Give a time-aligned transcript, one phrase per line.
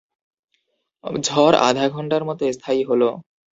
[1.23, 3.09] ঝড় আধা ঘণ্টার মতো স্থায়ী হলো।